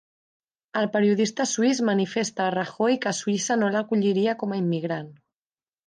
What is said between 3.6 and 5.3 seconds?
no l'acolliria com a immigrant